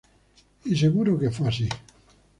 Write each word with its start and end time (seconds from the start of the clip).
Y 0.65 0.75
seguro 0.75 1.19
que 1.19 1.29
fue 1.29 1.49
así. 1.49 1.69